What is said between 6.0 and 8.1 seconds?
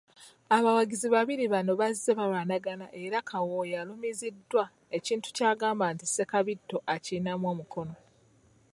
Ssekabiito akirinamu omukono.